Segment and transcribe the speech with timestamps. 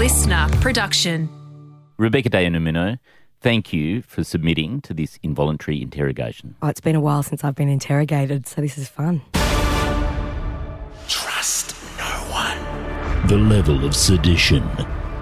[0.00, 1.28] listener production.
[1.98, 2.98] Rebecca De Unamuno,
[3.42, 6.56] thank you for submitting to this involuntary interrogation.
[6.62, 9.20] Oh, it's been a while since I've been interrogated, so this is fun.
[11.06, 13.26] Trust no one.
[13.26, 14.62] The level of sedition,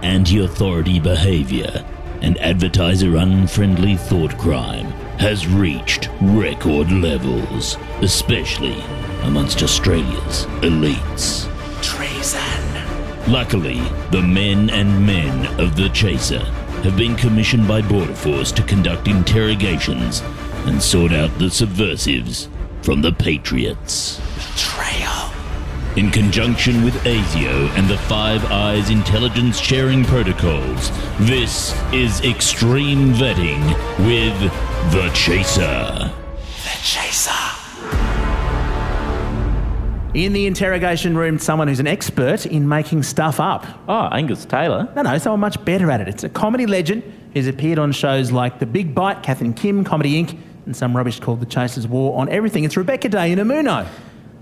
[0.05, 1.85] anti authority behavior,
[2.23, 8.81] and advertiser unfriendly thought crime has reached record levels, especially
[9.23, 11.53] amongst Australia's elites.
[13.29, 13.79] Luckily,
[14.11, 16.43] the men and men of the Chaser
[16.83, 20.23] have been commissioned by Border Force to conduct interrogations
[20.65, 22.49] and sort out the subversives
[22.81, 24.19] from the Patriots.
[24.35, 25.31] Betrayal.
[25.99, 33.63] In conjunction with ASIO and the Five Eyes intelligence sharing protocols, this is Extreme Vetting
[34.07, 34.41] with
[34.91, 36.11] The Chaser.
[36.63, 37.58] The Chaser.
[40.15, 43.67] In the interrogation room, someone who's an expert in making stuff up.
[43.89, 44.91] Oh, Angus Taylor.
[44.97, 46.09] No, no, someone much better at it.
[46.09, 47.03] It's a comedy legend
[47.35, 50.97] who's appeared on shows like The Big Bite, Kath and Kim, Comedy Inc., and some
[50.97, 52.65] rubbish called The Chasers War on Everything.
[52.65, 53.87] It's Rebecca De Unamuno.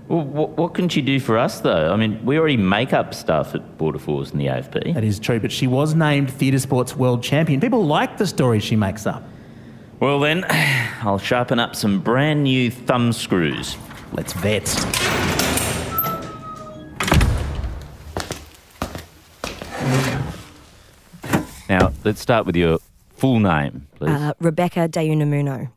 [0.07, 1.91] Well, what, what can she do for us, though?
[1.91, 4.93] I mean, we already make up stuff at Border Force and the AFP.
[4.93, 7.59] That is true, but she was named Theatre Sports World Champion.
[7.59, 9.21] People like the stories she makes up.
[9.99, 10.45] Well, then,
[11.01, 13.75] I'll sharpen up some brand new thumb screws.
[14.13, 15.36] Let's vet.
[21.69, 22.79] Now, let's start with your
[23.15, 24.09] full name, please.
[24.09, 25.69] Uh, Rebecca De Unamuno.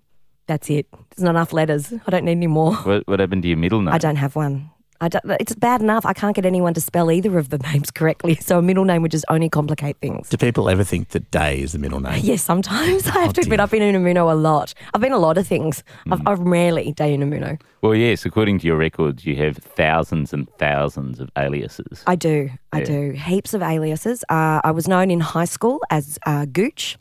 [0.46, 0.86] That's it.
[1.10, 1.92] There's not enough letters.
[1.92, 2.74] I don't need any more.
[2.74, 3.94] what, what happened to your middle name?
[3.94, 4.70] I don't have one.
[5.02, 6.04] I don't, it's bad enough.
[6.04, 9.00] I can't get anyone to spell either of the names correctly, so a middle name
[9.02, 10.28] would just only complicate things.
[10.28, 12.20] Do people ever think that Day is the middle name?
[12.22, 13.62] Yes, sometimes I have to admit dear.
[13.62, 14.74] I've been in Unamuno a lot.
[14.92, 15.82] I've been a lot of things.
[16.10, 17.60] I've, I'm rarely Day Unamuno.
[17.82, 22.02] Well, yes, according to your records, you have thousands and thousands of aliases.
[22.06, 22.50] I do.
[22.72, 22.84] I Yeah.
[22.84, 23.10] do.
[23.12, 24.22] Heaps of aliases.
[24.28, 26.98] Uh, I was known in high school as uh, Gooch.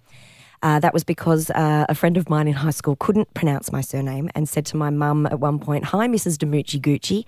[0.61, 3.79] Uh, that was because uh, a friend of mine in high school couldn't pronounce my
[3.81, 6.38] surname and said to my mum at one point, Hi, Mrs.
[6.38, 7.23] Demucci Gucci.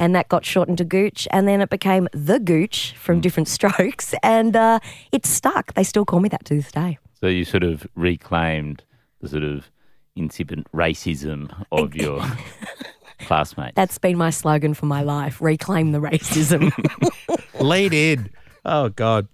[0.00, 1.28] And that got shortened to Gooch.
[1.30, 4.14] And then it became The Gooch from different strokes.
[4.22, 4.80] And uh,
[5.12, 5.74] it stuck.
[5.74, 6.98] They still call me that to this day.
[7.20, 8.82] So you sort of reclaimed
[9.20, 9.70] the sort of
[10.16, 12.20] incipient racism of your
[13.20, 13.76] classmates.
[13.76, 16.72] That's been my slogan for my life reclaim the racism.
[17.60, 18.30] Lead in.
[18.64, 19.28] Oh, God.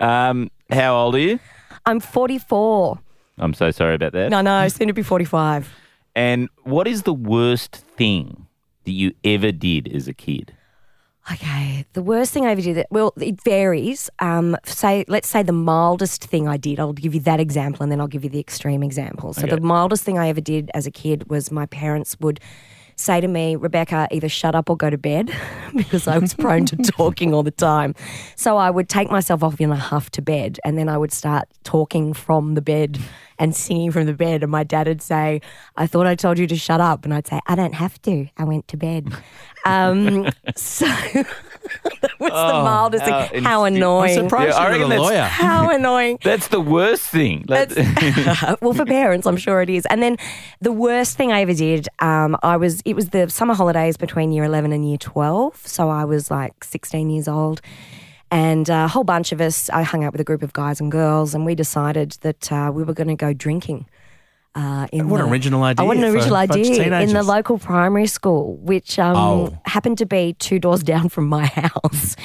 [0.00, 1.38] Um, how old are you?
[1.84, 2.98] I'm 44.
[3.38, 4.30] I'm so sorry about that.
[4.30, 5.70] No, no, soon to be 45.
[6.14, 8.45] And what is the worst thing
[8.86, 10.54] that you ever did as a kid?
[11.30, 12.86] Okay, the worst thing I ever did.
[12.90, 14.08] Well, it varies.
[14.20, 16.78] Um, say, let's say the mildest thing I did.
[16.78, 19.34] I'll give you that example, and then I'll give you the extreme example.
[19.34, 22.38] So the mildest thing I ever did as a kid was my parents would
[22.96, 25.30] say to me, Rebecca, either shut up or go to bed,
[25.76, 27.94] because I was prone to talking all the time.
[28.34, 31.12] So I would take myself off in a huff to bed, and then I would
[31.12, 32.98] start talking from the bed
[33.38, 34.42] and singing from the bed.
[34.42, 35.40] And my dad would say,
[35.76, 37.04] I thought I told you to shut up.
[37.04, 38.26] And I'd say, I don't have to.
[38.36, 39.12] I went to bed.
[39.66, 40.86] Um, so
[42.00, 43.42] that was the mildest how thing.
[43.42, 43.76] How insane.
[43.82, 44.18] annoying.
[44.18, 45.22] I'm surprised Yeah, you're reckon not a that's- lawyer.
[45.22, 46.18] How annoying.
[46.22, 47.44] That's the worst thing.
[47.48, 47.70] Like-
[48.60, 49.86] well, for parents, I'm sure it is.
[49.90, 50.16] And then
[50.60, 54.32] the worst thing I ever did, um, I was it was the summer holidays between
[54.32, 55.66] year 11 and year 12.
[55.66, 57.60] So I was like 16 years old.
[58.30, 60.90] And a whole bunch of us, I hung out with a group of guys and
[60.90, 63.86] girls, and we decided that uh, we were going to go drinking.
[64.56, 68.06] Uh, in What an original idea Oh, what an original idea in the local primary
[68.06, 69.58] school, which um, Oh.
[69.66, 72.16] happened to be two doors down from my house.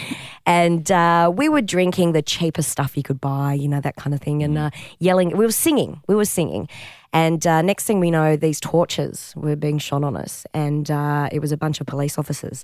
[0.46, 4.14] And uh, we were drinking the cheapest stuff you could buy, you know, that kind
[4.14, 5.36] of thing, and uh, yelling.
[5.36, 6.02] We were singing.
[6.08, 6.70] We were singing.
[7.14, 10.46] And uh, next thing we know, these torches were being shot on us.
[10.54, 12.64] And uh, it was a bunch of police officers.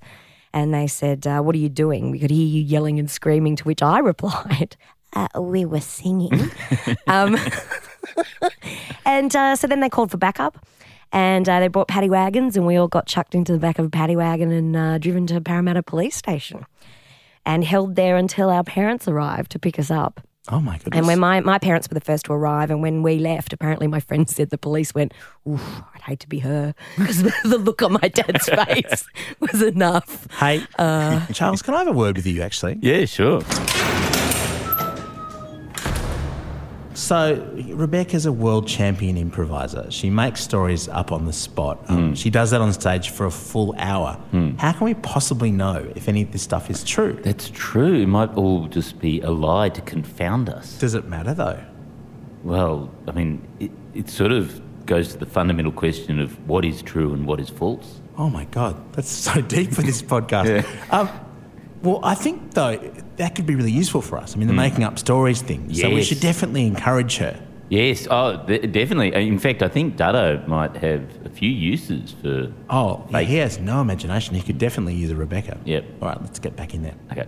[0.53, 2.09] And they said, uh, What are you doing?
[2.11, 4.77] We could hear you yelling and screaming, to which I replied,
[5.13, 6.50] uh, We were singing.
[7.07, 7.35] um,
[9.06, 10.66] and uh, so then they called for backup.
[11.13, 13.85] And uh, they brought paddy wagons, and we all got chucked into the back of
[13.85, 16.66] a paddy wagon and uh, driven to Parramatta Police Station
[17.45, 20.19] and held there until our parents arrived to pick us up.
[20.50, 20.98] Oh, my goodness.
[20.98, 23.88] And when my, my parents were the first to arrive, and when we left, apparently
[23.88, 25.13] my friend said the police went,
[25.48, 26.75] Oof, I'd hate to be her.
[26.98, 29.06] Because the, the look on my dad's face
[29.39, 30.27] was enough.
[30.39, 32.80] Hey, Uh, Charles, can I have a word with you, actually?
[32.81, 33.42] yeah, sure.
[36.97, 39.85] So, Rebecca's a world champion improviser.
[39.91, 41.77] She makes stories up on the spot.
[41.89, 44.19] Um, She does that on stage for a full hour.
[44.57, 47.13] How can we possibly know if any of this stuff is true?
[47.21, 48.01] That's true.
[48.01, 50.75] It might all just be a lie to confound us.
[50.79, 51.59] Does it matter, though?
[52.44, 56.81] Well, I mean, it, it sort of goes to the fundamental question of what is
[56.81, 58.01] true and what is false.
[58.17, 60.65] Oh my God, that's so deep for this podcast.
[60.91, 61.09] Um,
[61.88, 62.75] Well, I think though
[63.16, 64.36] that could be really useful for us.
[64.36, 64.57] I mean, the hmm.
[64.57, 65.74] making up stories thing.
[65.74, 67.42] So we should definitely encourage her.
[67.69, 69.13] Yes, oh, th- definitely.
[69.13, 72.51] In fact, I think Dutto might have a few uses for.
[72.69, 74.36] Oh, yeah, he has no imagination.
[74.36, 75.57] He could definitely use a Rebecca.
[75.63, 75.86] Yep.
[76.01, 76.95] All right, let's get back in there.
[77.13, 77.28] Okay.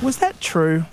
[0.00, 0.84] Was that true?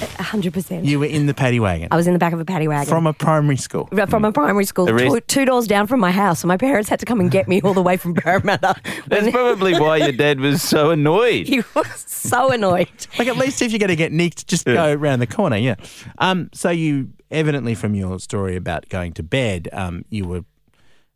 [0.00, 0.84] 100%.
[0.84, 2.88] You were in the paddy wagon I was in the back of a paddy wagon.
[2.88, 3.86] from a primary school.
[4.08, 6.40] from a primary school, rest- two, two doors down from my house.
[6.40, 8.74] So my parents had to come and get me all the way from Parramatta.
[9.06, 11.46] That's When probably why your dad was so annoyed.
[11.48, 12.88] he was so annoyed.
[13.18, 15.56] Like at least if you're going to get nicked, just go around the corner.
[15.56, 15.76] Yeah.
[16.18, 16.50] Um.
[16.52, 20.44] So you evidently from your story about going to bed, um, you were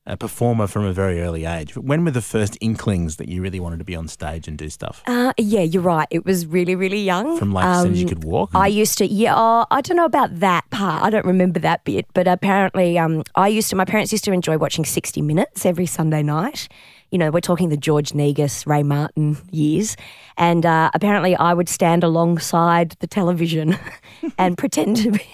[0.06, 1.76] a performer from a very early age.
[1.76, 4.68] When were the first inklings that you really wanted to be on stage and do
[4.68, 5.02] stuff?
[5.06, 6.06] Uh, yeah, you're right.
[6.10, 7.38] It was really, really young.
[7.38, 8.50] From like as soon as you Um, could walk.
[8.54, 11.02] I used to, yeah, oh, I don't know about that part.
[11.02, 14.32] I don't remember that bit, but apparently, um, I used to, my parents used to
[14.32, 16.68] enjoy watching 60 Minutes every Sunday night.
[17.10, 19.96] You know, we're talking the George Negus, Ray Martin years.
[20.36, 23.78] And uh, apparently, I would stand alongside the television
[24.38, 25.24] and pretend to be,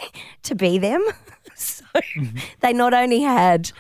[0.44, 1.04] to be them.
[2.60, 3.72] They not only had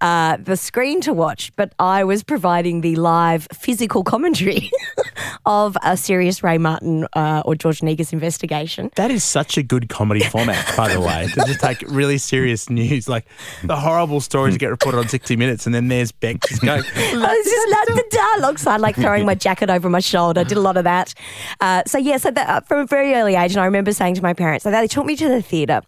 [0.00, 4.70] uh, the screen to watch, but I was providing the live physical commentary
[5.46, 8.90] of a serious Ray Martin uh, or George Negus investigation.
[8.96, 12.68] That is such a good comedy format, by the way, to just take really serious
[12.68, 13.24] news, like
[13.64, 17.14] the horrible stories get reported on 60 Minutes, and then there's Beck just going, I
[17.14, 20.40] was just like the dialogue side, like throwing my jacket over my shoulder.
[20.40, 21.14] I did a lot of that.
[21.60, 24.14] Uh, so yeah, so that, uh, from a very early age, and I remember saying
[24.16, 25.82] to my parents, so they took me to the theatre.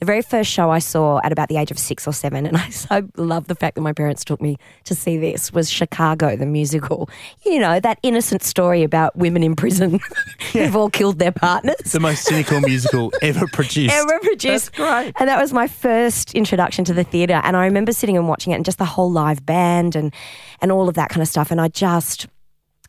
[0.00, 2.56] The very first show I saw at about the age of six or seven, and
[2.58, 6.36] I so love the fact that my parents took me to see this was Chicago
[6.36, 7.08] the musical.
[7.44, 10.00] You know that innocent story about women in prison
[10.52, 13.94] who've all killed their partners the most cynical musical ever produced.
[13.94, 14.72] ever produced.
[14.72, 15.12] That's great.
[15.18, 17.40] And that was my first introduction to the theatre.
[17.42, 20.12] And I remember sitting and watching it and just the whole live band and
[20.60, 21.50] and all of that kind of stuff.
[21.50, 22.26] And I just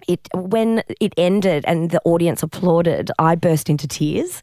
[0.08, 4.42] it when it ended and the audience applauded, I burst into tears.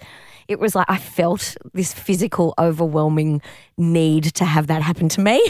[0.52, 3.40] It was like I felt this physical, overwhelming
[3.78, 5.42] need to have that happen to me.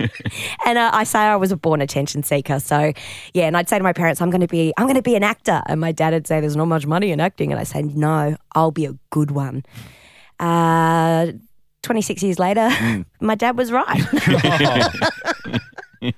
[0.66, 2.58] and uh, I say I was a born attention seeker.
[2.60, 2.92] So,
[3.32, 5.14] yeah, and I'd say to my parents, "I'm going to be, I'm going to be
[5.16, 7.64] an actor." And my dad would say, "There's not much money in acting," and I
[7.64, 9.64] say, "No, I'll be a good one."
[10.40, 11.32] Uh,
[11.82, 12.68] 26 years later,
[13.20, 14.02] my dad was right.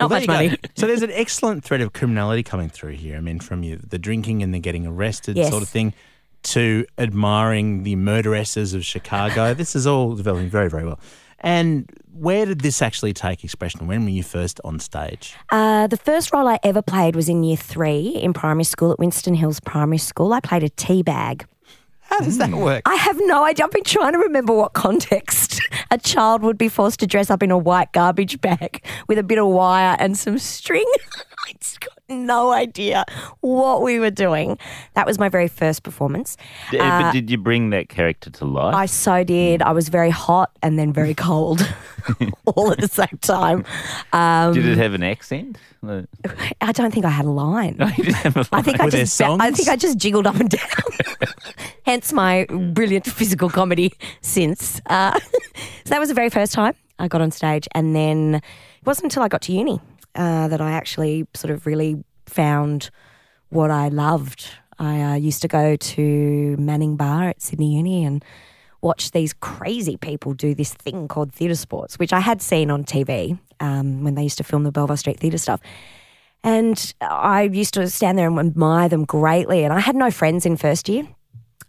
[0.00, 0.58] Well, Not there much money.
[0.76, 3.18] So there's an excellent thread of criminality coming through here.
[3.18, 5.50] I mean, from you, the drinking and the getting arrested Yes.
[5.50, 5.92] sort of thing,
[6.42, 9.54] to admiring the murderesses of Chicago.
[9.60, 11.00] this is all developing very, very well.
[11.40, 13.86] And where did this actually take expression?
[13.86, 15.34] When were you first on stage?
[15.50, 18.98] Uh, the first role I ever played was in year three in primary school at
[18.98, 20.32] Winston Hills Primary School.
[20.32, 21.46] I played a tea bag.
[22.10, 22.82] How does that work?
[22.86, 23.64] I have no idea.
[23.64, 25.60] I've been trying to remember what context
[25.92, 29.22] a child would be forced to dress up in a white garbage bag with a
[29.22, 30.86] bit of wire and some string.
[31.46, 33.04] I just got no idea
[33.40, 34.58] what we were doing.
[34.94, 36.36] That was my very first performance.
[36.70, 38.74] D- but did you bring that character to life?
[38.74, 39.62] I so did.
[39.62, 41.60] I was very hot and then very cold,
[42.46, 43.64] all at the same time.
[44.12, 45.58] Um, did it have an accent?
[45.86, 46.02] Uh,
[46.60, 47.76] I don't think I had a line.
[47.96, 50.26] you didn't have a I think I Were there just I think I just jiggled
[50.26, 50.60] up and down.
[51.86, 54.80] Hence my brilliant physical comedy since.
[54.86, 58.86] Uh, so that was the very first time I got on stage, and then it
[58.86, 59.80] wasn't until I got to uni
[60.14, 62.90] uh, that I actually sort of really found
[63.50, 64.48] what I loved.
[64.78, 68.24] I uh, used to go to Manning Bar at Sydney Uni and
[68.80, 72.84] watch these crazy people do this thing called theatre sports, which I had seen on
[72.84, 75.60] TV um, when they used to film the Belvoir Street Theatre stuff.
[76.42, 79.64] And I used to stand there and admire them greatly.
[79.64, 81.06] And I had no friends in first year.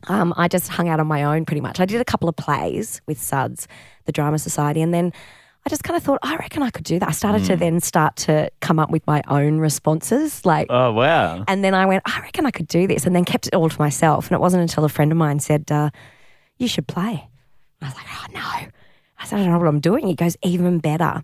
[0.08, 1.80] Um, I just hung out on my own pretty much.
[1.80, 3.68] I did a couple of plays with Suds,
[4.06, 5.12] the Drama Society, and then
[5.66, 7.08] I just kind of thought, I reckon I could do that.
[7.10, 11.44] I started to then start to come up with my own responses, like, Oh wow!
[11.48, 13.70] and then I went, I reckon I could do this, and then kept it all
[13.70, 14.28] to myself.
[14.28, 15.92] And it wasn't until a friend of mine said, uh,
[16.58, 17.28] "You should play."
[17.82, 18.40] I was like, "Oh no!"
[19.20, 21.24] I said, "I don't know what I'm doing." He goes, "Even better."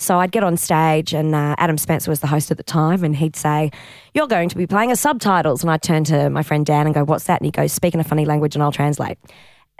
[0.00, 3.02] So I'd get on stage, and uh, Adam Spencer was the host at the time,
[3.04, 3.70] and he'd say,
[4.12, 6.94] "You're going to be playing a subtitles," and I'd turn to my friend Dan and
[6.94, 9.18] go, "What's that?" And he goes, "Speak in a funny language, and I'll translate."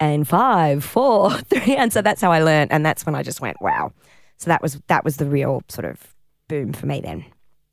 [0.01, 3.41] And five, four, three, and so that's how I learned, and that's when I just
[3.41, 3.93] went, "Wow!"
[4.37, 6.15] So that was that was the real sort of
[6.47, 7.25] boom for me then.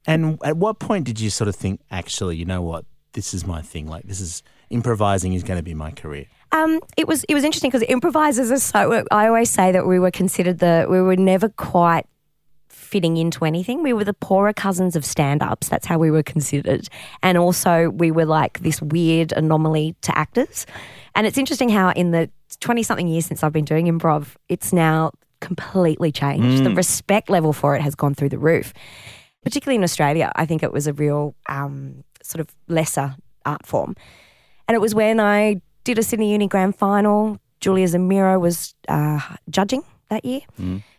[0.07, 3.45] And at what point did you sort of think, actually, you know what, this is
[3.45, 3.87] my thing?
[3.87, 6.25] Like, this is improvising is going to be my career.
[6.51, 9.05] Um, it was it was interesting because improvisers are so.
[9.11, 12.05] I always say that we were considered the we were never quite
[12.69, 13.83] fitting into anything.
[13.83, 15.69] We were the poorer cousins of stand ups.
[15.69, 16.87] That's how we were considered.
[17.23, 20.65] And also, we were like this weird anomaly to actors.
[21.15, 22.29] And it's interesting how, in the
[22.59, 26.63] 20 something years since I've been doing improv, it's now completely changed.
[26.65, 28.73] The respect level for it has gone through the roof.
[29.43, 33.95] Particularly in Australia, I think it was a real um, sort of lesser art form.
[34.67, 37.39] And it was when I did a Sydney Uni Grand Final.
[37.61, 39.19] Julia Zemiro was uh,
[39.49, 40.41] judging that year.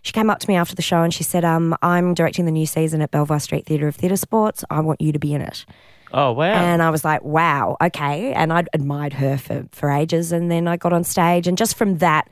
[0.03, 2.53] She came up to me after the show and she said, um, I'm directing the
[2.53, 4.65] new season at Belvoir Street Theatre of Theatre Sports.
[4.71, 5.67] I want you to be in it.
[6.13, 6.53] Oh wow.
[6.53, 8.33] And I was like, wow, okay.
[8.33, 10.33] And I'd admired her for, for ages.
[10.33, 11.47] And then I got on stage.
[11.47, 12.29] And just from that,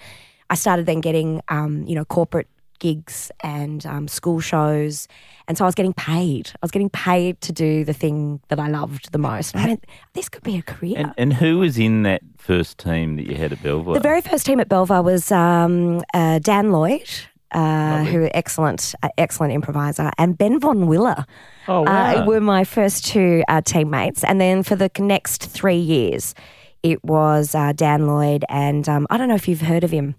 [0.50, 5.08] I started then getting, um, you know, corporate gigs and um, school shows.
[5.48, 6.50] And so I was getting paid.
[6.54, 9.56] I was getting paid to do the thing that I loved the most.
[9.56, 10.98] I went, this could be a career.
[10.98, 13.94] and, and who was in that first team that you had at Belvoir?
[13.94, 17.08] The very first team at Belvoir was um, uh, Dan Lloyd,
[17.54, 21.24] uh, who excellent, uh, excellent improviser, and Ben Von Willer.
[21.68, 22.22] Oh, wow.
[22.22, 26.34] Uh, were my first two uh, teammates, and then for the next three years,
[26.82, 30.14] it was uh, Dan Lloyd, and um, I don't know if you've heard of him.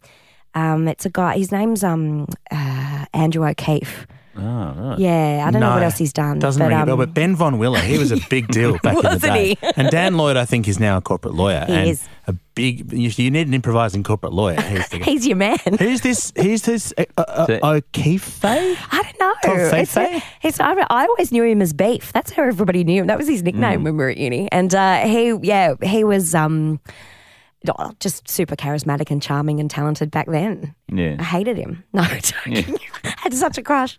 [0.55, 1.37] Um, it's a guy.
[1.37, 4.07] His name's um, uh, Andrew O'Keefe.
[4.37, 4.99] Oh, right.
[4.99, 6.39] Yeah, I don't know what else he's done.
[6.39, 8.77] Doesn't but, ring a um, bell, but Ben Von Willer, he was a big deal
[8.83, 9.55] back in the Wasn't day.
[9.55, 9.57] he?
[9.75, 11.63] and Dan Lloyd, I think, is now a corporate lawyer.
[11.67, 12.07] He and is.
[12.27, 12.91] a big.
[12.93, 14.59] You, you need an improvising corporate lawyer.
[14.61, 15.05] He's the guy.
[15.11, 15.57] He's your man.
[15.79, 16.33] Who's this?
[16.35, 16.93] Who's this?
[16.97, 18.43] Uh, uh, So- O'Keefe?
[18.43, 18.55] I
[18.91, 19.33] don't know.
[19.43, 20.23] It's, Toffefe?
[20.43, 22.11] it's, I, I always knew him as Beef.
[22.13, 23.07] That's how everybody knew him.
[23.07, 24.49] That was his nickname when we were at uni.
[24.51, 26.79] And uh, he, yeah, he was um,
[27.77, 30.73] oh, just super charismatic and charming and talented back then.
[30.91, 31.23] I Yeah.
[31.23, 31.83] hated him.
[31.93, 32.77] No, joking.
[33.03, 33.97] I had such a crush.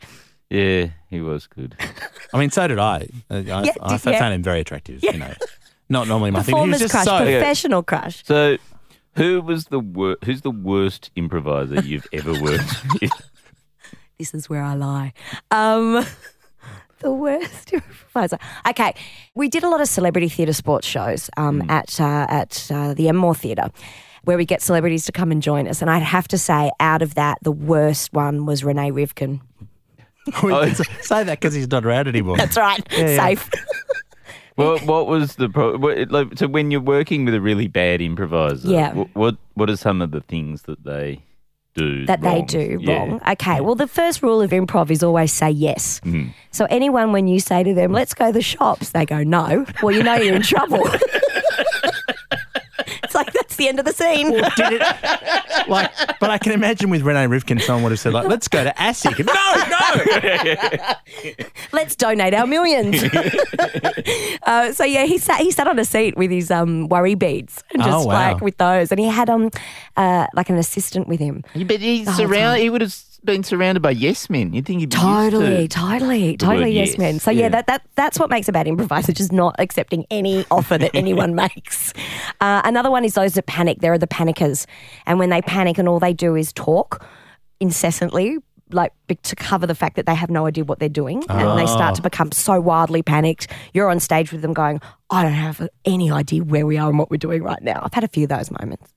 [0.50, 1.76] Yeah, he was good.
[2.33, 3.09] I mean, so did I.
[3.31, 4.19] Uh, I, Yeah, I, did- yeah.
[4.19, 5.03] found him very attractive.
[5.03, 5.35] You know,
[5.88, 6.55] not normally my thing.
[6.57, 7.19] He was Performer's just crush, so.
[7.19, 8.25] professional crush.
[8.25, 8.57] So,
[9.17, 13.11] who was the wor- who's the worst improviser you've ever worked with?
[14.19, 15.12] This is where I lie.
[15.50, 16.05] Um,
[17.00, 18.38] the worst improviser.
[18.69, 18.95] Okay,
[19.35, 23.09] we did a lot of celebrity theatre sports shows um, at uh, at uh, the
[23.09, 23.71] Enmore Theatre.
[24.25, 25.81] Where we get celebrities to come and join us.
[25.81, 29.41] And I'd have to say, out of that, the worst one was Renee Rivkin.
[30.42, 32.37] We say that because he's not around anymore.
[32.37, 32.80] That's right.
[32.92, 33.16] yeah.
[33.16, 33.50] Safe.
[34.56, 38.00] What what was the pro- what, like, so when you're working with a really bad
[38.00, 38.66] improviser?
[38.68, 38.95] Yeah.
[38.95, 41.21] wh- What what are some of the things that they
[41.75, 43.00] do that they do Yeah.
[43.00, 43.21] wrong.
[43.33, 46.00] Okay, well, the first rule of improv is always say yes.
[46.06, 46.33] Mm.
[46.52, 49.66] So, anyone, when you say to them, let's go to the shops, they go, no.
[49.83, 50.88] Well, you know you're in trouble.
[53.59, 54.33] it's like, that's the end of the scene.
[54.33, 55.69] Did it?
[55.69, 58.63] Like, but I can imagine with Renee Rivkin, someone would have said, like, let's go
[58.65, 59.25] to ASIC.
[59.27, 59.33] No,
[59.71, 60.95] no.
[61.73, 63.03] let's donate our millions.
[64.43, 67.63] uh, so yeah, he sat he sat on a seat with his um, worry beads
[67.73, 68.15] and Oh, just wow.
[68.33, 69.51] like with those, and he had um
[69.97, 71.43] uh, like an assistant with him.
[71.55, 72.61] Yeah, But he's The whole surround.
[72.61, 72.95] He would have
[73.26, 74.52] been surrounded by yes men.
[74.52, 76.99] You'd think he'd be Totally, to totally, totally, yes, yes.
[76.99, 77.18] man.
[77.18, 77.49] So yeah, Yeah.
[77.50, 81.35] that, that that's what makes a bad improviser, just not accepting any offer that anyone
[81.45, 81.92] makes.
[82.40, 83.80] Uh, another one is those that panic.
[83.80, 84.66] There are the panickers,
[85.04, 87.04] and when they panic and all they do is talk
[87.61, 88.38] incessantly.
[88.73, 88.92] Like
[89.23, 91.95] to cover the fact that they have no idea what they're doing, and they start
[91.97, 93.47] to become so wildly panicked.
[93.75, 96.99] You're on stage with them, going, "I don't have any idea where we are and
[96.99, 98.92] what we're doing right now." I've had a few of those moments.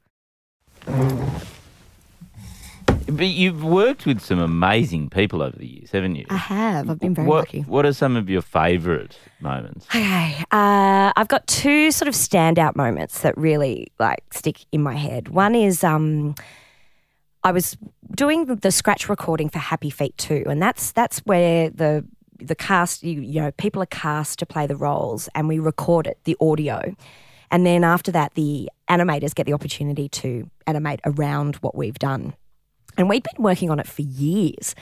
[3.12, 6.26] But you've worked with some amazing people over the years, haven't you?
[6.30, 6.90] I have.
[6.90, 7.62] I've been very what, lucky.
[7.62, 9.86] What are some of your favourite moments?
[9.88, 14.96] Okay, uh, I've got two sort of standout moments that really like stick in my
[14.96, 15.30] head.
[15.30, 16.36] One is um,
[17.44, 17.78] I was
[18.16, 22.06] doing the- scratch recording for Happy Feet 2, and that's that's where the
[22.42, 26.06] the cast you, you know people are cast to play the roles, and we record
[26.08, 26.96] it, the audio,
[27.50, 32.34] and then after that, the animators get the opportunity to animate around what we've done.
[32.98, 34.76] And we'd been working on it for years.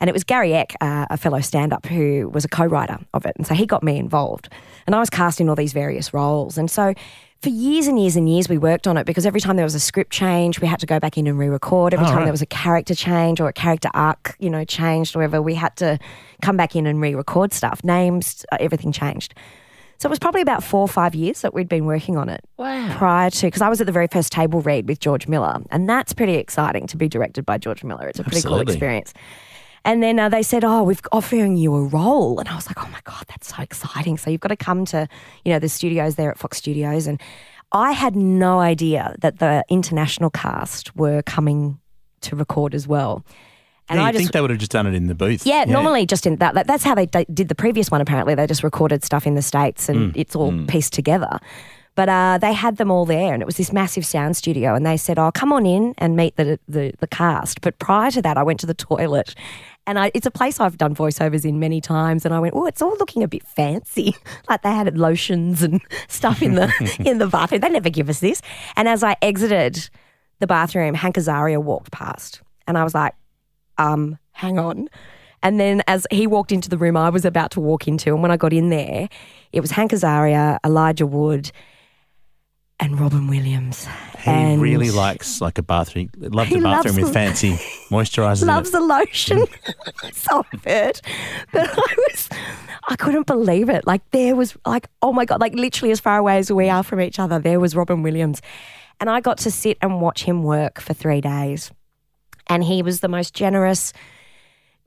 [0.00, 2.98] And it was Gary Eck, uh, a fellow stand up, who was a co writer
[3.14, 3.34] of it.
[3.36, 4.48] And so he got me involved.
[4.86, 6.56] And I was cast in all these various roles.
[6.56, 6.94] And so
[7.42, 9.74] for years and years and years, we worked on it because every time there was
[9.74, 11.94] a script change, we had to go back in and re record.
[11.94, 12.24] Every Oh, time right.
[12.24, 15.54] there was a character change or a character arc, you know, changed or whatever, we
[15.54, 15.98] had to
[16.42, 17.82] come back in and re record stuff.
[17.82, 19.34] Names, uh, everything changed.
[19.98, 22.44] So it was probably about four or five years that we'd been working on it.
[22.56, 22.96] Wow.
[22.96, 25.88] Prior to, because I was at the very first table read with George Miller, and
[25.88, 28.06] that's pretty exciting to be directed by George Miller.
[28.06, 29.12] It's a pretty cool experience.
[29.84, 32.82] And then uh, they said, "Oh, we're offering you a role," and I was like,
[32.82, 35.08] "Oh my god, that's so exciting!" So you've got to come to,
[35.44, 37.20] you know, the studios there at Fox Studios, and
[37.72, 41.78] I had no idea that the international cast were coming
[42.22, 43.24] to record as well.
[43.88, 45.46] And Yeah, I just think they would have just done it in the booth?
[45.46, 46.54] yeah, normally just in that.
[46.54, 48.00] that- That's how they d- did the previous one.
[48.00, 51.38] Apparently, they just recorded stuff in the states and it's all pieced together.
[51.94, 54.76] But uh, they had them all there, and it was this massive sound studio.
[54.76, 58.12] And they said, "Oh, come on in and meet the the, the cast." But prior
[58.12, 59.34] to that, I went to the toilet,
[59.84, 62.24] and I, it's a place I've done voiceovers in many times.
[62.24, 64.14] And I went, "Oh, it's all looking a bit fancy.
[64.48, 66.70] like they had lotions and stuff in the
[67.04, 67.62] in the bathroom.
[67.62, 68.42] They never give us this."
[68.76, 69.90] And as I exited
[70.38, 73.14] the bathroom, Hank Azaria walked past, and I was like,
[73.78, 74.88] um, hang on.
[75.42, 78.22] And then as he walked into the room I was about to walk into, and
[78.22, 79.08] when I got in there,
[79.52, 81.50] it was Hank Azaria, Elijah Wood,
[82.80, 83.86] and Robin Williams.
[84.18, 86.10] He and really likes like a bathroom.
[86.16, 87.52] Loves a bathroom with fancy
[87.90, 88.46] moisturisers.
[88.46, 89.44] loves the lotion.
[90.12, 91.00] so I've heard.
[91.52, 92.28] But I was,
[92.88, 93.86] I couldn't believe it.
[93.86, 96.82] Like there was like, oh my God, like literally as far away as we are
[96.82, 98.40] from each other, there was Robin Williams.
[99.00, 101.70] And I got to sit and watch him work for three days.
[102.48, 103.92] And he was the most generous,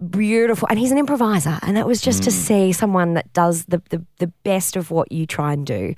[0.10, 1.60] beautiful, and he's an improviser.
[1.62, 2.34] And that was just to mm.
[2.34, 5.94] see someone that does the, the, the best of what you try and do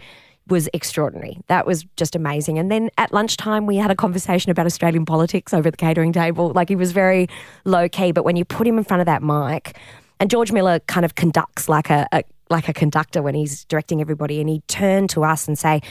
[0.48, 1.40] was extraordinary.
[1.48, 2.60] That was just amazing.
[2.60, 6.52] And then at lunchtime, we had a conversation about Australian politics over the catering table.
[6.54, 7.28] Like he was very
[7.64, 9.78] low key, but when you put him in front of that mic,
[10.20, 14.02] and George Miller kind of conducts like a, a like a conductor when he's directing
[14.02, 15.82] everybody, and he turned to us and say,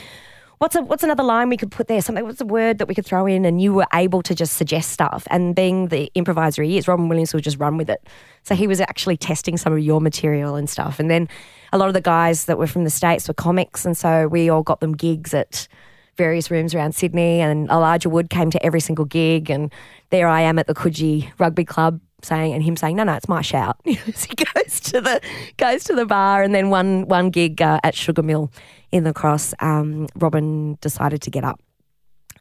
[0.63, 2.01] what's a, what's another line we could put there?
[2.01, 2.23] Something.
[2.23, 3.43] What's a word that we could throw in?
[3.43, 5.27] And you were able to just suggest stuff.
[5.29, 8.07] And being the improviser he is, Robin Williams would just run with it.
[8.43, 11.01] So he was actually testing some of your material and stuff.
[11.01, 11.27] And then
[11.73, 14.49] a lot of the guys that were from the states were comics, and so we
[14.49, 15.67] all got them gigs at
[16.15, 17.41] various rooms around Sydney.
[17.41, 19.69] And Elijah Wood came to every single gig, and
[20.11, 23.27] there I am at the Coogee Rugby Club saying and him saying no no it's
[23.27, 25.21] my shout he goes to the
[25.57, 28.51] goes to the bar and then one one gig uh, at Sugar Mill
[28.91, 31.59] in the cross um, Robin decided to get up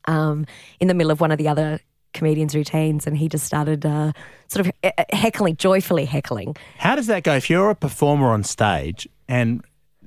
[0.06, 0.46] um,
[0.80, 1.80] in the middle of one of the other
[2.14, 4.12] comedians routines and he just started uh,
[4.48, 4.72] sort of
[5.12, 7.34] heckling joyfully heckling How does that go?
[7.34, 9.62] If you're a performer on stage and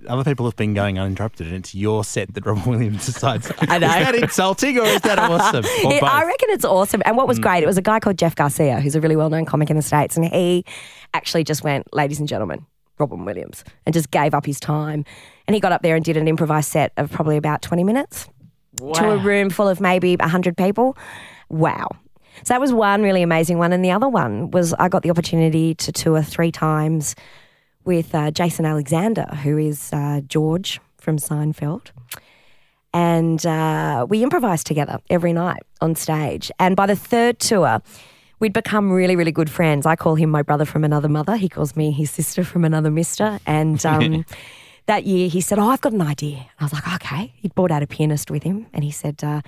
[0.07, 3.77] other people have been going uninterrupted and it's your set that Robin Williams decides, I
[3.77, 3.87] know.
[3.87, 5.65] is that insulting or is that awesome?
[5.65, 7.01] It- I reckon it's awesome.
[7.05, 7.43] And what was mm.
[7.43, 9.75] great, it was a guy called Jeff Garcia, who's a really well known comic in
[9.75, 10.15] the States.
[10.17, 10.65] And he
[11.13, 12.65] actually just went, ladies and gentlemen,
[12.97, 15.05] Robin Williams, and just gave up his time.
[15.47, 18.27] And he got up there and did an improvised set of probably about 20 minutes
[18.77, 20.97] to a room full of maybe 100 people.
[21.49, 21.87] Wow.
[22.43, 23.71] So that was one really amazing one.
[23.71, 27.15] And the other one was I got the opportunity to tour three times
[27.85, 31.91] with uh, Jason Alexander, who is uh, George from Seinfeld.
[32.93, 36.49] And uh, we improvised together every night on stage.
[36.59, 37.81] And by the third tour,
[38.39, 39.85] we'd become really, really good friends.
[39.85, 41.35] I call him my brother from another mother.
[41.35, 43.39] He calls me his sister from another mister.
[43.45, 44.25] And um,
[44.85, 46.47] that year he said, Oh, I've got an idea.
[46.59, 47.33] I was like, Okay.
[47.35, 48.67] He'd brought out a pianist with him.
[48.73, 49.41] And he said, uh,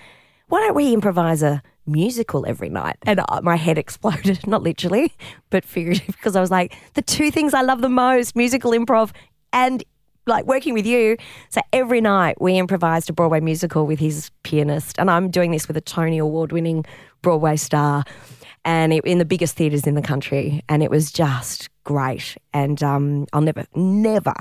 [0.50, 2.98] Why don't we improvise a musical every night?
[3.04, 5.14] And uh, my head exploded, not literally,
[5.50, 9.12] but figuratively, because I was like, The two things I love the most musical improv
[9.54, 9.84] and
[10.28, 11.18] like working with you.
[11.50, 15.68] So every night we improvised a Broadway musical with his pianist, and I'm doing this
[15.68, 16.86] with a Tony Award winning
[17.22, 18.04] Broadway star,
[18.66, 22.38] and it, in the biggest theatres in the country, and it was just great.
[22.54, 24.34] And um, I'll never, never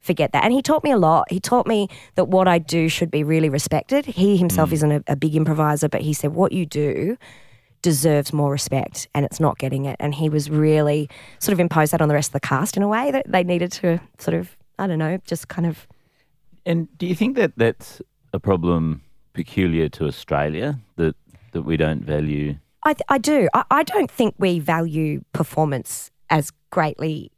[0.00, 0.44] forget that.
[0.44, 1.30] And he taught me a lot.
[1.30, 4.06] He taught me that what I do should be really respected.
[4.06, 4.74] He himself mm.
[4.74, 7.16] isn't a, a big improviser, but he said what you do
[7.82, 9.96] deserves more respect and it's not getting it.
[10.00, 11.08] And he was really
[11.38, 13.42] sort of imposed that on the rest of the cast in a way that they
[13.42, 15.86] needed to sort of, I don't know, just kind of.
[16.66, 21.14] And do you think that that's a problem peculiar to Australia that
[21.52, 22.56] that we don't value?
[22.84, 23.48] I, I do.
[23.54, 27.30] I, I don't think we value performance as greatly.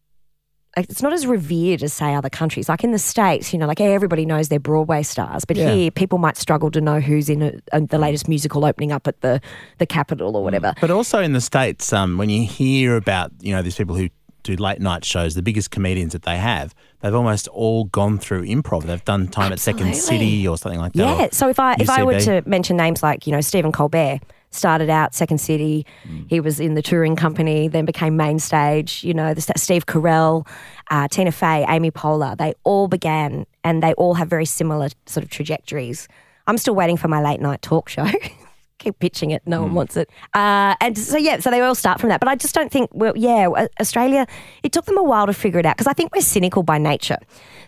[0.77, 2.69] Like, it's not as revered as, say, other countries.
[2.69, 5.73] Like in the States, you know, like everybody knows they're Broadway stars, but Yeah.
[5.75, 9.07] here people might struggle to know who's in a, a, the latest musical opening up
[9.07, 9.41] at the,
[9.79, 10.73] the Capitol or whatever.
[10.81, 14.09] But also in the States, um, when you hear about, you know, these people who
[14.45, 18.45] do late night shows, the biggest comedians that they have, they've almost all gone through
[18.45, 18.85] improv.
[18.85, 21.19] They've done time at Second City or something like that.
[21.21, 21.29] Yeah.
[21.33, 24.19] So if I if I were to mention names like you know Stephen Colbert
[24.55, 25.87] started out Second City,
[26.29, 29.03] he was in the touring company, then became main stage.
[29.05, 30.47] You know, the, Steve Carell,
[30.91, 35.25] uh, Tina Fey, Amy Poehler, they all began and they all have very similar sort
[35.25, 36.09] of trajectories.
[36.47, 38.07] I'm still waiting for my late night talk show.
[38.79, 40.11] Keep pitching it, no one wants it.
[40.35, 42.19] Uh, and so yeah, so they all start from that.
[42.19, 44.27] But I just don't think, well, yeah, uh, Australia.
[44.65, 46.79] It took them a while to figure it out because I think we're cynical by
[46.79, 47.19] nature.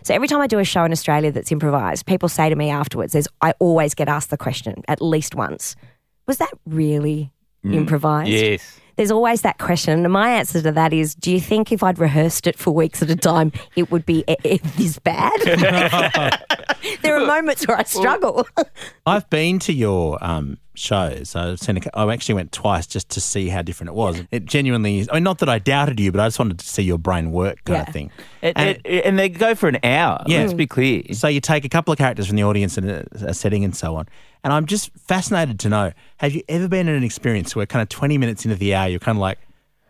[0.03, 2.69] So every time I do a show in Australia that's improvised, people say to me
[2.69, 5.77] afterwards, "There's I always get asked the question at least once,
[6.27, 7.31] was that really
[7.63, 8.79] improvised?" Yes.
[8.97, 11.99] There's always that question, and my answer to that is: Do you think if I'd
[11.99, 15.37] rehearsed it for weeks at a time, it would be e- e- this bad?
[17.01, 18.47] there are moments where I struggle.
[19.05, 21.35] I've been to your um, shows.
[21.35, 21.77] I've seen.
[21.77, 24.21] A, I actually went twice just to see how different it was.
[24.31, 25.09] It genuinely is.
[25.11, 27.31] I mean, not that I doubted you, but I just wanted to see your brain
[27.33, 27.81] work, kind Yeah.
[27.87, 28.11] of thing.
[28.41, 30.23] And, And- and, and they go for an hour.
[30.25, 30.39] Yeah.
[30.39, 31.03] Let's be clear.
[31.11, 33.75] So you take a couple of characters from the audience and a, a setting and
[33.75, 34.07] so on.
[34.45, 37.81] And I'm just fascinated to know: Have you ever been in an experience where, kind
[37.81, 39.39] of, 20 minutes into the hour, you're kind of like,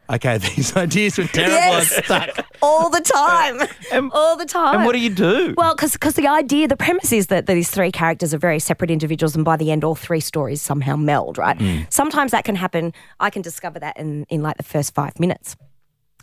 [0.09, 1.93] okay, these ideas were terrible Yes.
[1.97, 2.45] and stuck.
[2.61, 4.75] all the time, and, all the time.
[4.77, 5.53] And what do you do?
[5.57, 9.35] Well, because the idea, the premise is that these three characters are very separate individuals,
[9.35, 11.37] and by the end, all three stories somehow meld.
[11.37, 11.57] Right?
[11.59, 11.81] Hmm.
[11.89, 12.93] Sometimes that can happen.
[13.19, 15.57] I can discover that in in like the first five minutes.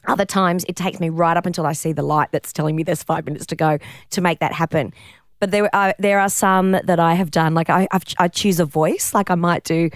[0.08, 2.82] Other times, it takes me right up until I see the light that's telling me
[2.82, 3.78] there's five minutes to go
[4.10, 4.92] to make that happen.
[5.42, 7.52] But there are there are some that I have done.
[7.52, 9.12] Like I I've, I choose a voice.
[9.12, 9.90] Like I might do.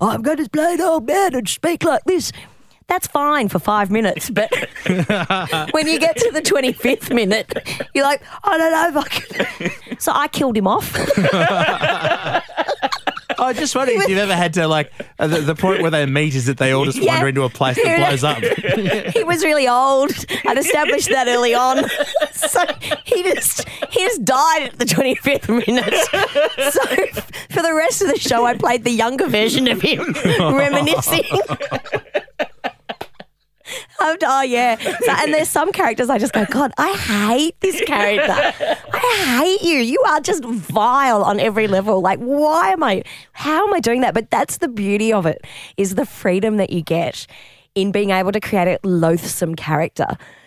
[0.00, 2.32] "Oh, I'm going to play an old man and speak like this.
[2.88, 4.50] That's fine for five minutes, but
[5.70, 7.54] when you get to the 25th minute,
[7.94, 9.70] you're like, I don't know if I can.
[10.00, 10.92] So I killed him off.
[13.40, 16.04] I just wondering if you've ever had to like uh, the, the point where they
[16.06, 17.14] meet is that they all just Yeah.
[17.14, 18.38] wander into a place that blows up.
[19.14, 20.12] he was really old.
[20.46, 21.84] I'd established that early on.
[22.32, 22.64] So
[23.04, 25.92] he just he just died at the 25th minute.
[26.72, 27.22] So
[27.54, 31.24] for the rest of the show, I played the younger version of him, reminiscing.
[34.00, 34.76] Oh, yeah.
[34.78, 38.32] So, and there's some characters I just go, God, I hate this character.
[38.92, 39.78] I hate you.
[39.78, 42.00] You are just vile on every level.
[42.00, 43.02] Like, why am I,
[43.32, 44.14] how am I doing that?
[44.14, 45.44] But that's the beauty of it,
[45.76, 47.26] is the freedom that you get
[47.74, 50.06] in being able to create a loathsome character.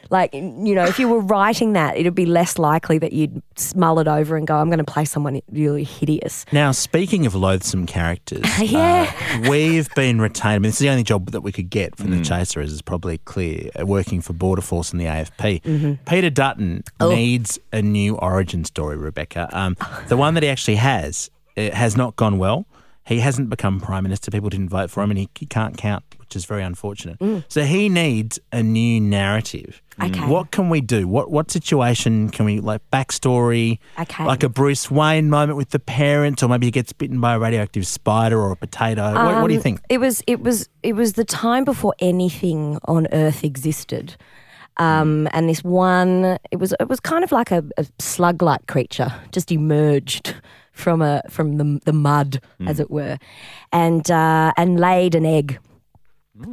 [0.10, 3.42] Like, you know, if you were writing that, it'd be less likely that you'd
[3.76, 6.46] mull it over and go, I'm going to play someone really hideous.
[6.52, 9.12] Now, speaking of loathsome characters, Yeah.
[9.44, 10.54] uh, we've been retained.
[10.56, 12.72] I mean, this is the only job that we could get from the Chaser, as
[12.72, 15.98] is probably clear, uh, working for Border Force and the AFP.
[16.06, 19.50] Peter Dutton needs a new origin story, Rebecca.
[19.52, 22.66] Um, the one that he actually has it has not gone well.
[23.06, 24.32] He hasn't become Prime Minister.
[24.32, 27.18] People didn't vote for him, and he, he can't count, which is very unfortunate.
[27.48, 29.82] So he needs a new narrative.
[30.02, 30.26] Okay.
[30.28, 31.08] What can we do?
[31.08, 33.78] What what situation can we like backstory?
[34.00, 34.26] Okay.
[34.26, 37.40] Like a Bruce Wayne moment with the parents, or maybe he gets bitten by a
[37.40, 39.14] radioactive spider or a potato.
[39.14, 39.82] what, what do you Um, think?
[39.90, 44.16] It was it was it was the time before anything on Earth existed.
[44.78, 49.14] Um, and this one, it was it was kind of like a, a slug-like creature,
[49.32, 50.34] just emerged
[50.72, 53.20] from a from the the mud, as it were,
[53.72, 55.60] and uh, and laid an egg.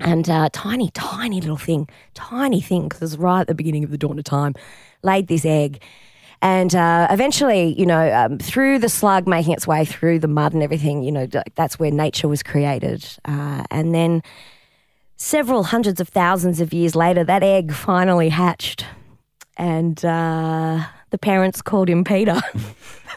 [0.01, 3.83] And uh, tiny, tiny little thing, tiny thing, because it was right at the beginning
[3.83, 4.55] of the dawn of time,
[5.03, 5.83] laid this egg.
[6.43, 10.53] And uh, eventually, you know, um, through the slug making its way through the mud
[10.53, 13.07] and everything, you know, that's where nature was created.
[13.25, 14.23] Uh, and then
[15.17, 18.87] several hundreds of thousands of years later, that egg finally hatched.
[19.57, 22.41] And uh, the parents called him Peter.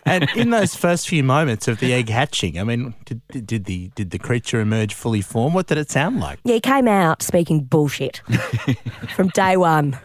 [0.05, 3.65] And in those first few moments of the egg hatching, I mean, did, did, did
[3.65, 5.55] the did the creature emerge fully formed?
[5.55, 6.39] What did it sound like?
[6.43, 8.21] Yeah, he came out speaking bullshit
[9.15, 9.97] from day one.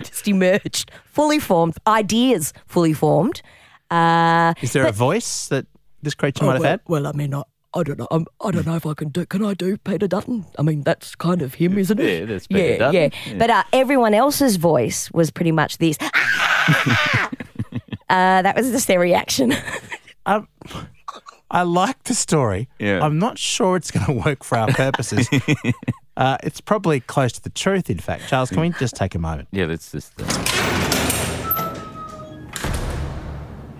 [0.00, 3.42] Just emerged, fully formed, ideas fully formed.
[3.90, 5.66] Uh, Is there a voice that
[6.02, 6.80] this creature might have well, had?
[6.86, 7.42] well, I mean, I,
[7.74, 8.08] I don't know.
[8.10, 9.24] I'm, I don't know if I can do.
[9.26, 10.46] Can I do Peter Dutton?
[10.58, 12.20] I mean, that's kind of him, isn't it?
[12.20, 12.94] Yeah, that's Peter yeah, Dutton.
[12.94, 13.38] Yeah, Yeah.
[13.38, 15.98] But uh, everyone else's voice was pretty much this.
[18.08, 19.54] uh, that was just their reaction.
[20.28, 20.48] Um,
[21.52, 22.68] I like the story.
[22.80, 22.98] Yeah.
[23.00, 25.28] I'm not sure it's going to work for our purposes.
[26.16, 28.26] uh, it's probably close to the truth, in fact.
[28.28, 29.46] Charles, can we just take a moment?
[29.52, 30.20] Yeah, let's just.
[30.20, 30.24] Uh,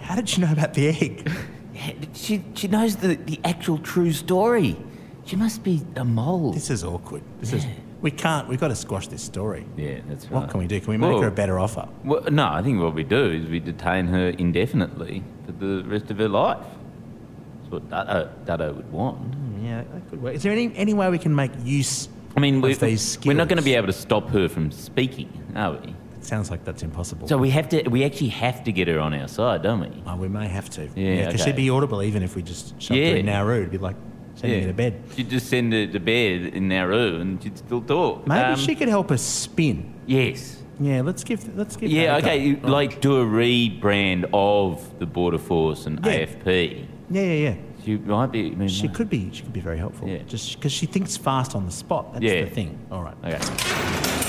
[0.03, 1.29] How did she know about the egg?
[2.15, 4.77] she she knows the, the actual true story.
[5.25, 6.53] She must be a mole.
[6.53, 7.25] This is awkward.
[7.41, 7.67] This is.
[8.03, 8.47] We can't.
[8.49, 9.65] We've got to squash this story.
[9.77, 10.41] yeah, that's right.
[10.43, 10.81] What can we do?
[10.81, 11.89] Can we make Well- her a better offer?
[12.05, 16.11] Well, no, I think what we do is we detain her indefinitely for the rest
[16.11, 16.65] of her life.
[17.61, 19.31] That's what Dutto, Dutto would want.
[19.31, 20.35] Mm, yeah, that could work.
[20.35, 22.09] Is there any any way we can make use?
[22.37, 25.31] I mean, of we, we're not going to be able to stop her from speaking,
[25.57, 25.95] are we?
[26.17, 27.29] It sounds like that's impossible.
[27.29, 27.89] So we have to.
[27.89, 30.03] We actually have to get her on our side, don't we?
[30.07, 30.83] Oh, we may have to.
[30.95, 31.51] Yeah, because okay.
[31.51, 33.15] she'd be audible even if we just shoved her Yeah.
[33.15, 33.61] in Nauru.
[33.61, 33.97] It'd be like
[34.37, 35.03] sending her to bed.
[35.17, 38.27] She'd just send her to bed in Nauru, and she'd still talk.
[38.27, 39.93] Maybe Um, she could help us spin.
[40.07, 40.63] Yes.
[40.79, 41.91] Yeah, let's give let's give.
[41.91, 42.07] Yeah.
[42.07, 42.29] that a go.
[42.29, 42.47] Okay.
[42.47, 42.57] You.
[42.63, 46.13] Like do a rebrand of the Border Force and Yeah.
[46.13, 46.85] AFP.
[47.11, 47.55] Yeah, yeah, yeah.
[47.85, 48.49] She might be.
[48.49, 49.31] I mean, She could be.
[49.33, 50.07] She could be very helpful.
[50.09, 50.19] Yeah.
[50.27, 52.13] Just because she thinks fast on the spot.
[52.13, 52.45] That's Yeah.
[52.45, 52.79] the thing.
[52.91, 53.15] All right.
[53.25, 54.23] Okay.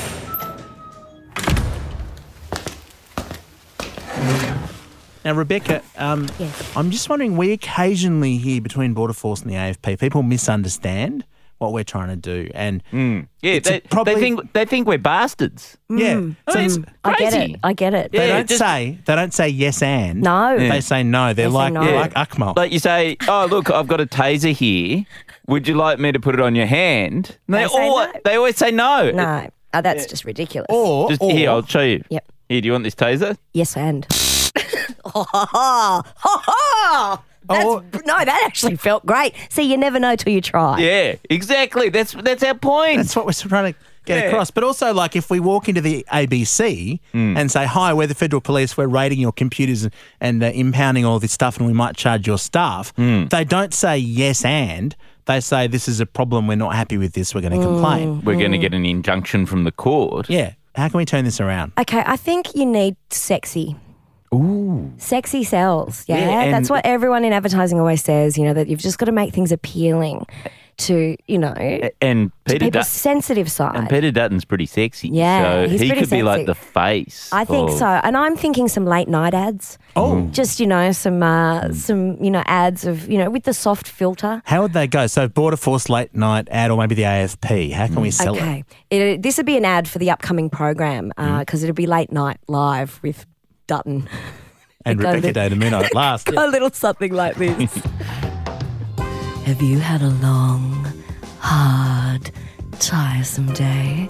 [5.27, 6.71] Now, Rebecca, um, Yes.
[6.77, 7.35] I'm just wondering.
[7.35, 11.25] We occasionally hear between Border Force and the AFP, people misunderstand
[11.57, 13.59] what we're trying to do, and Yeah.
[13.59, 15.75] They, probably- they think they think we're bastards.
[15.89, 17.55] yeah, I so mean, it's- I get it.
[17.61, 18.11] I get it.
[18.13, 20.55] they Yeah, don't just- say they don't say yes and No.
[20.55, 20.69] Yeah.
[20.69, 21.33] They say no.
[21.33, 21.83] They're They like no.
[21.83, 21.99] they're Yeah.
[21.99, 22.55] like Akmal.
[22.55, 25.03] Like you say, oh look, I've got a taser here.
[25.47, 27.35] Would you like me to put it on your hand?
[27.49, 28.11] And They say all, no.
[28.23, 29.11] they always say no.
[29.11, 30.67] No, oh, that's just ridiculous.
[30.69, 32.01] or Just or, here, I'll show you.
[32.09, 32.23] Yep.
[32.47, 33.35] Here, do you want this taser?
[33.53, 34.07] Yes, and.
[35.05, 37.21] Ha ha ha!
[37.21, 37.23] Oh.
[37.49, 37.83] That's, Oh.
[38.05, 39.33] no, that actually felt great.
[39.49, 40.79] See, you never know till you try.
[40.79, 41.89] Yeah, exactly.
[41.89, 42.97] That's that's our point.
[42.97, 44.51] That's what we're trying to get across.
[44.51, 47.37] But also, like, if we walk into the ABC mm.
[47.37, 48.75] and say, "Hi, we're the federal police.
[48.75, 52.27] We're raiding your computers and, and uh, impounding all this stuff, and we might charge
[52.27, 53.29] your staff," mm.
[53.29, 54.95] they don't say yes and.
[55.25, 56.47] They say this is a problem.
[56.47, 57.35] We're not happy with this.
[57.35, 57.63] We're going to mm.
[57.63, 58.21] complain.
[58.21, 60.29] We're going to get an injunction from the court.
[60.29, 60.53] Yeah.
[60.75, 61.73] How can we turn this around?
[61.77, 63.75] Okay, I think you need sexy.
[64.33, 64.91] Ooh.
[64.97, 66.03] Sexy sells.
[66.07, 68.37] Yeah, Yeah, that's what everyone in advertising always says.
[68.37, 70.25] You know that you've just got to make things appealing
[70.77, 71.53] to you know
[72.01, 73.75] And to Peter, people's Dut- sensitive side.
[73.75, 75.09] and Peter Dutton's pretty sexy.
[75.09, 77.29] Yeah, so he's he pretty could be like the face.
[77.31, 79.77] I think of- so, and I'm thinking some late night ads.
[79.95, 80.13] Oh.
[80.13, 80.31] Mm.
[80.31, 81.73] just you know some uh, mm.
[81.73, 84.41] some you know ads of you know with the soft filter.
[84.45, 85.07] How would they go?
[85.07, 87.71] So, Border Force late night ad, or maybe the AFP.
[87.71, 88.13] How can we mm.
[88.13, 88.65] sell it?
[88.91, 92.11] Okay, this would be an ad for the upcoming program uh, because it'll be late
[92.11, 93.25] night live with
[93.67, 94.09] Dutton.
[94.85, 96.29] And Rebecca Day to at last.
[96.29, 97.73] A little something like this.
[99.45, 100.85] Have you had a long,
[101.39, 102.31] hard,
[102.79, 104.09] tiresome day?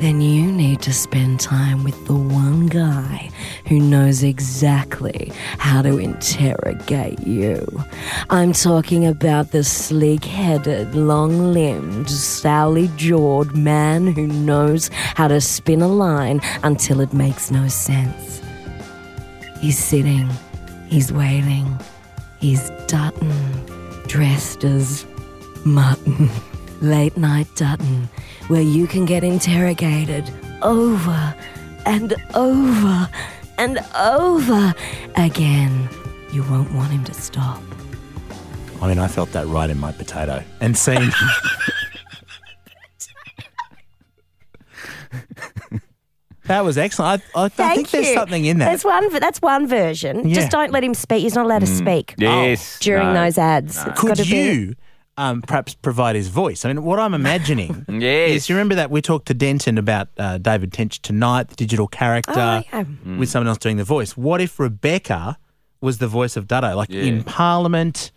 [0.00, 3.30] Then you need to spend time with the one guy
[3.66, 7.66] who knows exactly how to interrogate you.
[8.28, 15.40] I'm talking about the sleek headed, long limbed, sally jawed man who knows how to
[15.40, 18.43] spin a line until it makes no sense.
[19.64, 20.28] He's sitting,
[20.88, 21.80] he's waiting,
[22.38, 23.32] he's Dutton,
[24.06, 25.06] dressed as
[25.64, 26.28] mutton.
[26.82, 28.10] Late night Dutton,
[28.48, 31.34] where you can get interrogated over
[31.86, 33.08] and over
[33.56, 34.74] and over
[35.16, 35.88] again.
[36.30, 37.62] You won't want him to stop.
[38.82, 40.44] I mean, I felt that right in my potato.
[40.60, 41.10] And seeing.
[46.46, 47.22] that was excellent.
[47.34, 48.14] I, I, I Thank think there's you.
[48.14, 48.70] something in that.
[48.70, 49.12] That's one.
[49.18, 50.28] That's one version.
[50.28, 50.34] Yeah.
[50.34, 51.22] Just don't let him speak.
[51.22, 52.78] He's not allowed to speak Yes.
[52.80, 53.24] during no.
[53.24, 53.76] those ads.
[53.86, 54.74] It's Could gotta be- you
[55.16, 56.64] um, perhaps provide his voice?
[56.64, 58.30] I mean, what I'm imagining Yes.
[58.30, 61.86] is you remember that we talked to Denton about uh, David Tench tonight, the digital
[61.86, 62.84] character, Oh, yeah.
[63.16, 64.16] with someone else doing the voice.
[64.16, 65.38] What if Rebecca
[65.80, 67.02] was the voice of Dutto, like Yeah.
[67.02, 68.10] in Parliament,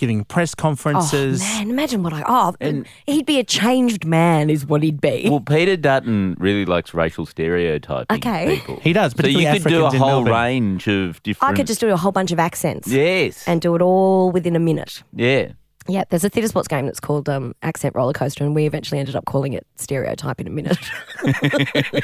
[0.00, 1.40] giving press Oh conferences?
[1.40, 2.24] man, imagine what I.
[2.26, 5.28] Oh, and he'd be a changed man, is what he'd be.
[5.30, 8.16] Well, Peter Dutton really likes racial stereotyping.
[8.16, 8.56] Okay.
[8.56, 8.80] People.
[8.82, 10.32] He does, So you particularly could do a whole Melbourne.
[10.32, 11.52] range of different.
[11.52, 13.46] I could just do a whole bunch of accents Yes.
[13.46, 15.02] and do it all within a minute.
[15.14, 15.52] yeah.
[15.90, 18.98] Yeah, there's a theatre sports game that's called um, Accent Roller Coaster, and we eventually
[18.98, 20.78] ended up calling it Stereotype in a minute.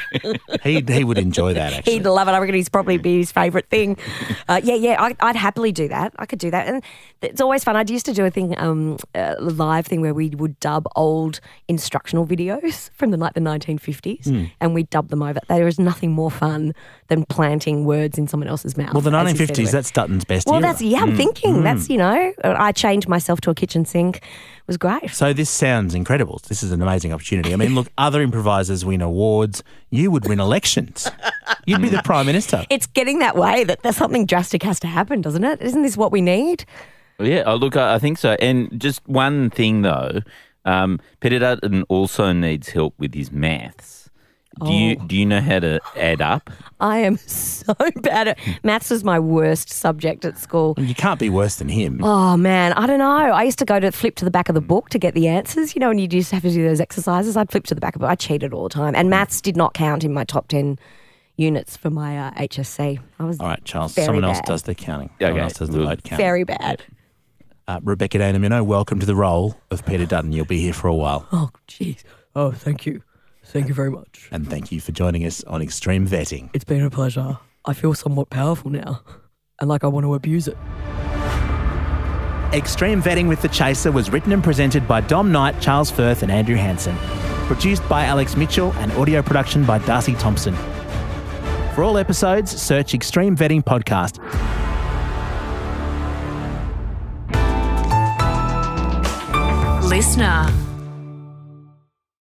[0.63, 1.93] He, he would enjoy that, actually.
[1.93, 2.31] He'd love it.
[2.31, 3.97] I reckon he's probably be his favourite thing.
[4.49, 6.13] Uh, yeah, yeah, I, I'd happily do that.
[6.17, 6.83] I could do that, and
[7.21, 7.75] it's always fun.
[7.75, 11.39] I used to do a thing, um, a live thing where we would dub old
[11.67, 14.45] instructional videos from the like the 1950s, Hmm.
[14.59, 15.39] and we dub them over.
[15.47, 16.73] There is nothing more fun
[17.07, 18.93] than planting words in someone else's mouth.
[18.93, 19.71] well, the as you said 1950s, it.
[19.71, 20.63] that's Dutton's best Well, era.
[20.63, 20.99] that's yeah.
[21.01, 22.33] I'm thinking that's you know.
[22.43, 24.21] I changed myself to a kitchen sink.
[24.67, 25.11] Was great.
[25.11, 26.41] So this sounds incredible.
[26.47, 27.53] This is an amazing opportunity.
[27.53, 29.63] I mean, look, other improvisers win awards.
[29.89, 31.09] You would win elections.
[31.65, 32.65] You'd be the prime minister.
[32.69, 35.61] It's getting that way that there's something drastic has to happen, doesn't it?
[35.61, 36.65] Isn't this what we need?
[37.19, 38.35] Yeah, oh, look, I I think so.
[38.39, 40.19] And just one thing though,
[40.65, 44.06] um, Peter Dutton also needs help with his maths.
[44.63, 45.05] Do you Oh.
[45.05, 46.49] do you know how to add up?
[46.79, 50.75] I am so bad at maths was my worst subject at school.
[50.77, 51.99] You can't be worse than him.
[52.03, 53.09] Oh man, I don't know.
[53.11, 55.27] I used to go to flip to the back of the book to get the
[55.27, 57.35] answers, you know, and you used to have to do those exercises.
[57.37, 58.05] I'd flip to the back of it.
[58.05, 58.95] I cheated all the time.
[58.95, 60.77] And maths did not count in my top 10
[61.35, 62.99] units for my uh, HSC.
[63.19, 63.93] I was All right, Charles.
[63.93, 65.09] Very someone else does the counting.
[65.19, 65.87] Someone Okay, else does the good.
[65.87, 66.19] vote count.
[66.19, 66.83] very bad.
[67.67, 70.31] Uh, Rebecca De Unamuno, welcome to the role of Peter Dutton.
[70.31, 71.27] You'll be here for a while.
[71.31, 72.03] Oh, jeez.
[72.35, 73.03] Oh, thank you.
[73.47, 74.27] Thank you very much.
[74.31, 76.49] And thank you for joining us on Extreme Vetting.
[76.53, 77.39] It's been a pleasure.
[77.65, 79.01] I feel somewhat powerful now,
[79.59, 80.57] and like I want to abuse it.
[82.53, 86.31] Extreme Vetting with the Chaser was written and presented by Dom Knight, Charles Firth, and
[86.31, 86.95] Andrew Hansen.
[87.47, 90.55] Produced by Alex Mitchell and audio production by Darcy Thompson.
[91.73, 94.17] For all episodes, search Extreme Vetting Podcast.
[99.89, 100.47] Listener.